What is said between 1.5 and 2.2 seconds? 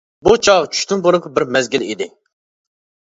مەزگىل ئىدى.